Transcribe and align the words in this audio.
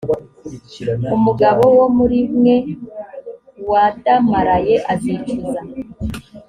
umugabo 1.15 1.63
wo 1.77 1.87
muri 1.97 2.19
mwe 2.37 2.55
wadamaraye 3.69 4.75
azicuza, 4.93 5.61